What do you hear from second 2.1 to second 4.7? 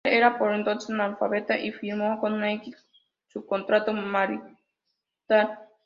con una "x" su contrato marital.